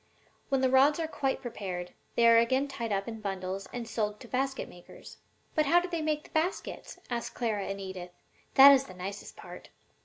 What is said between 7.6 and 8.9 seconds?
and Edith. "That is